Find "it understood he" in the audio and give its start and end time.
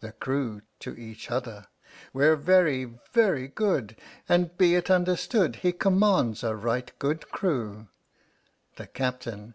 4.74-5.72